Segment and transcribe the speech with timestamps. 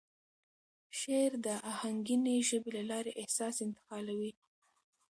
[0.99, 4.31] شعر د آهنګینې ژبې له لارې احساس انتقالوي.